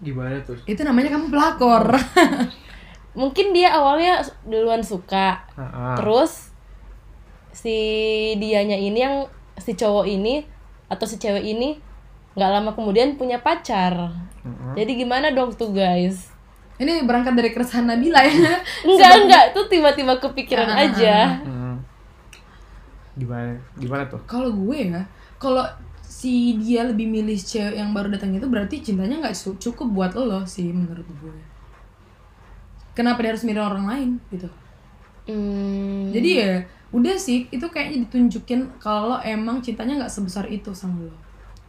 [0.02, 0.58] Gimana tuh?
[0.68, 1.94] itu namanya kamu pelakor.
[3.20, 5.94] Mungkin dia awalnya duluan suka, Ah, ah.
[5.94, 6.50] terus
[7.54, 7.78] si
[8.42, 9.16] dianya ini yang
[9.54, 10.42] si cowok ini
[10.90, 11.78] atau si cewek ini
[12.34, 13.94] nggak lama kemudian punya pacar.
[14.42, 14.74] Mm-mm.
[14.74, 16.30] Jadi gimana dong tuh guys?
[16.74, 18.34] Ini berangkat dari keresahan Nabila ya.
[18.86, 21.16] Enggak enggak, tuh tiba-tiba kepikiran Ah, ah, aja.
[21.40, 21.76] Mm.
[23.14, 23.54] Gimana?
[23.78, 24.18] Gimana tuh?
[24.26, 25.02] Kalau gue ya,
[25.38, 25.62] kalau
[26.02, 30.12] si dia lebih milih cewek yang baru datang itu berarti cintanya nggak cu- cukup buat
[30.14, 31.36] lo sih menurut gue.
[32.92, 34.50] Kenapa dia harus milih orang lain gitu?
[35.24, 36.52] Hmm, Jadi ya
[36.90, 41.16] udah sih itu kayaknya ditunjukin kalau emang cintanya nggak sebesar itu sama lo.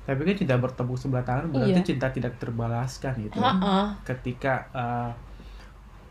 [0.05, 1.85] Tapi kan cinta bertepuk sebelah tangan berarti Iya.
[1.85, 3.41] cinta tidak terbalaskan gitu.
[3.41, 3.97] Ha-ha.
[4.05, 5.11] Ketika uh,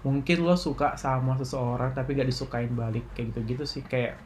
[0.03, 4.21] mungkin lo suka sama seseorang tapi gak disukain balik kayak gitu-gitu sih kayak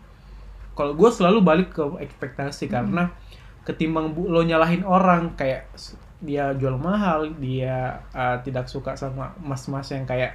[0.75, 3.15] kalau gue selalu balik ke ekspektasi karena
[3.63, 5.71] ketimbang lo nyalahin orang kayak
[6.19, 10.35] dia jual mahal dia uh, tidak suka sama mas-mas yang kayak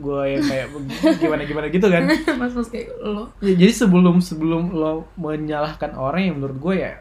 [0.00, 0.66] gue yang kayak
[1.20, 2.08] gimana gimana gitu kan
[2.40, 3.28] Mas-mas kayak lo.
[3.44, 6.96] Ya, jadi sebelum sebelum lo menyalahkan orang yang menurut gue ya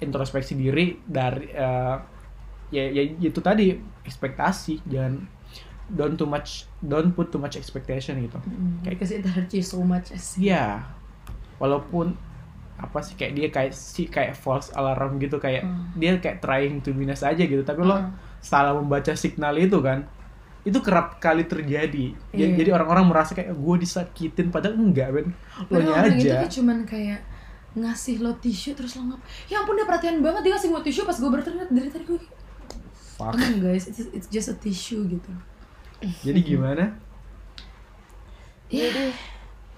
[0.00, 1.96] introspeksi diri dari eh,
[2.70, 5.24] ya, ya itu tadi ekspektasi jangan
[5.86, 8.38] don't too much don't put too much expectation gitu.
[8.80, 10.48] Kayak kasih energy so much sih.
[10.48, 10.84] Iya.
[11.56, 12.16] Walaupun
[12.76, 15.92] apa sih kayak dia kayak si kayak false alarm gitu kayak Hmm.
[15.94, 18.16] dia kayak trying to minus aja gitu tapi lo Hmm.
[18.40, 20.08] salah membaca signal itu kan
[20.60, 22.56] itu kerap kali terjadi Ja- Iya.
[22.56, 25.28] jadi orang-orang merasa kayak gue disakitin padahal enggak ben
[25.68, 27.20] lo itu aja tuh cuman kayak
[27.72, 31.02] ngasih lo tisu terus lo ngap ya ampun dia perhatian banget dia ngasih gue tisu
[31.04, 32.18] pas gue berteriak dari tadi gue
[33.14, 33.36] Fuck.
[33.36, 35.30] on guys it's, it's just a tissue gitu
[36.00, 36.96] Jadi gimana?
[38.66, 39.12] Jadi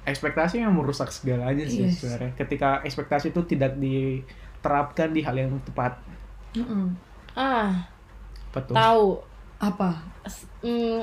[0.03, 1.99] Ekspektasi yang merusak segalanya sih Yes.
[1.99, 2.35] sebenarnya.
[2.35, 5.95] Ketika ekspektasi itu tidak diterapkan di hal yang tepat.
[6.55, 6.91] Mm-mm.
[7.33, 7.87] ah
[8.51, 8.75] Apa tuh?
[8.75, 9.07] tahu
[9.57, 9.91] apa
[10.61, 11.01] hmm,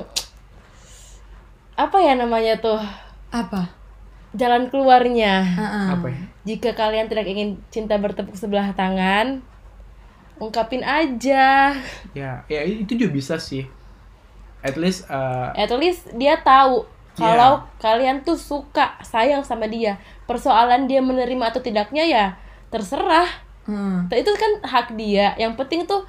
[1.74, 2.78] apa ya namanya tuh
[3.28, 3.66] apa
[4.32, 5.42] jalan keluarnya.
[5.98, 6.22] Apa ya?
[6.40, 9.44] jika kalian tidak ingin cinta bertepuk sebelah tangan
[10.40, 11.76] ungkapin aja
[12.16, 13.68] Ya, ya itu juga bisa sih.
[14.64, 20.88] At least uh, at least dia tahu kalau kalian tuh suka sayang sama dia persoalan
[20.88, 22.26] dia menerima atau tidaknya ya
[22.68, 23.28] terserah
[23.60, 24.08] Hmm.
[24.10, 26.02] itu kan hak dia yang penting tuh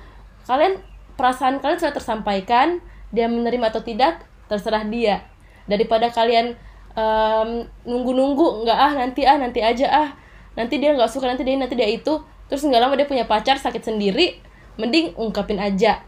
[0.47, 0.81] kalian
[1.19, 2.79] perasaan kalian sudah tersampaikan
[3.11, 5.27] dia menerima atau tidak terserah dia
[5.67, 6.55] daripada kalian
[6.93, 7.49] em,
[7.83, 10.09] nunggu-nunggu nggak ah nanti ah nanti aja ah.
[10.51, 12.19] Nanti dia nggak suka nanti dia nanti dia itu.
[12.47, 14.35] Terus nggak lama dia punya pacar sakit sendiri
[14.75, 16.03] mending ungkapin aja.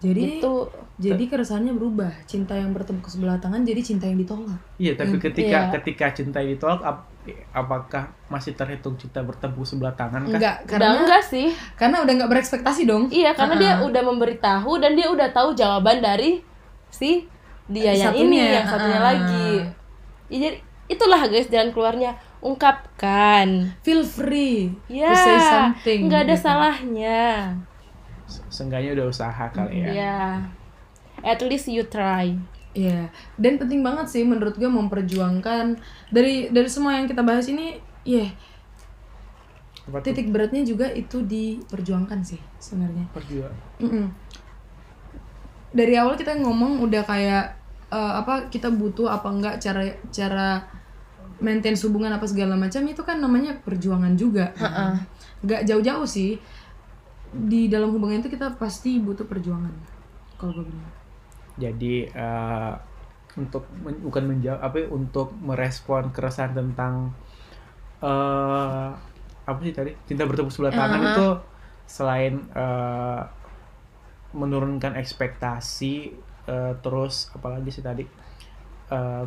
[0.00, 0.52] Jadi itu
[0.96, 2.12] jadi keresahannya berubah.
[2.24, 4.56] Cinta yang bertepuk sebelah tangan jadi cinta yang ditolak.
[4.76, 5.72] Iya tapi ketika Iya.
[5.76, 7.08] ketika cinta ditolak ap-
[7.52, 10.36] apakah masih terhitung cinta bertepuk sebelah tangan kah?
[10.36, 11.52] enggak udah karena enggak sih.
[11.76, 13.12] karena udah nggak berekspektasi dong.
[13.12, 13.88] Iya karena dia Uh-uh.
[13.92, 16.40] udah memberitahu dan dia udah tahu jawaban dari
[16.88, 17.28] si
[17.68, 19.08] dia yang Satunya, ini yang satunya uh-uh.
[19.12, 19.48] lagi
[20.30, 26.34] Ya, jadi itulah guys jalan keluarnya ungkapkan feel free ya to say something nggak ada
[26.34, 26.44] gitu.
[26.46, 27.22] salahnya
[28.26, 29.90] Se- Seenggaknya udah usaha kali ya.
[29.92, 30.20] ya
[31.20, 32.34] at least you try
[32.70, 35.74] Iya, dan penting banget sih menurut gue memperjuangkan
[36.14, 38.30] dari dari semua yang kita bahas ini, ya
[39.90, 39.98] tuh?
[40.06, 43.10] titik beratnya juga itu diperjuangkan sih sebenarnya.
[43.10, 43.50] Pas juga.
[43.82, 44.06] Mm-mm.
[45.70, 47.58] Dari awal kita ngomong udah kayak
[47.90, 50.48] eh, apa kita butuh apa enggak cara cara
[51.40, 54.52] maintain hubungan apa segala macam itu kan namanya perjuangan juga.
[55.40, 56.36] Gak jauh-jauh sih
[57.30, 59.72] di dalam hubungan itu kita pasti butuh perjuangan.
[60.36, 60.92] Kalau gue bilang.
[61.60, 62.72] Jadi eh,
[63.38, 67.14] untuk men- bukan menjawab apa ya, untuk merespon keresahan tentang
[68.00, 68.88] eh
[69.44, 71.26] apa sih tadi cinta bertepuk sebelah tangan itu
[71.88, 73.22] selain eh,
[74.30, 76.14] menurunkan ekspektasi
[76.50, 78.02] eh, terus apalagi sih tadi
[78.88, 79.24] eh,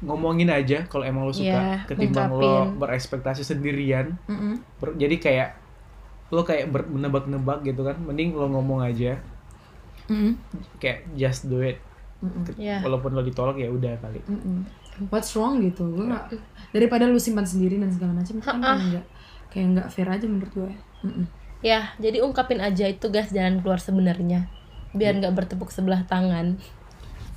[0.00, 4.60] ngomongin aja kalau emang lo suka Iya, ketimbang lo berekspektasi sendirian Mm-mm.
[4.76, 5.48] Ber- jadi kayak
[6.28, 9.20] lo kayak menebak-nebak gitu kan mending lo ngomong aja
[10.06, 10.36] Mm-mm.
[10.76, 11.80] kayak just do it
[12.56, 12.80] Iya.
[12.80, 14.64] walaupun lo ditolak ya udah kali Mm-mm.
[15.10, 15.90] What's wrong gitu?
[15.90, 16.30] Gue nggak
[16.70, 19.04] daripada lu simpan sendiri dan segala macam kan kayak nggak
[19.50, 20.72] kayak nggak fair aja menurut gue.
[21.04, 21.26] Mm-mm.
[21.60, 24.48] ya jadi ungkapin aja itu guys jalan keluar sebenarnya
[24.94, 26.56] biar nggak bertepuk sebelah tangan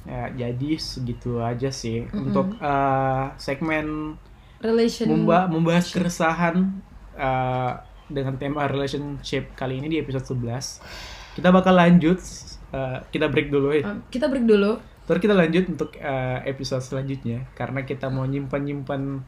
[0.07, 4.15] ya jadi segitu aja sih untuk eh, segmen
[4.63, 5.09] Relation.
[5.11, 6.79] memba- membahas keresahan
[7.13, 7.71] eh,
[8.07, 12.23] dengan tema relationship kali ini di episode 11 kita bakal lanjut
[12.71, 14.79] eh, kita break dulu ya Uh, kita break dulu.
[15.07, 19.23] Terus kita lanjut untuk eh, episode selanjutnya karena kita mau nyimpan-nyimpan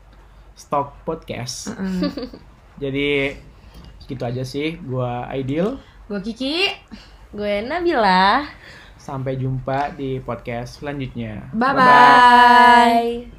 [0.51, 1.71] stok podcast.
[1.71, 2.11] Mm.
[2.83, 3.31] Jadi
[4.03, 4.75] gitu aja sih.
[4.75, 5.79] Gua Aidil.
[6.11, 6.67] Gue Kiki.
[7.29, 8.45] Gue Nabila
[8.99, 11.49] Sampai jumpa di podcast selanjutnya.
[11.55, 11.81] Bye bye.
[11.81, 13.38] bye